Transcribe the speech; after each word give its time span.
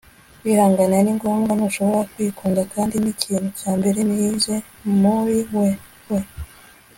kwihangana 0.39 0.97
ni 1.03 1.13
ngombwa. 1.17 1.51
ntushobora 1.55 2.07
kwikunda, 2.13 2.61
kandi 2.73 2.95
nikintu 3.03 3.49
cya 3.59 3.71
mbere 3.79 3.99
nize 4.09 4.55
muri 5.01 5.37
wwe 6.09 6.19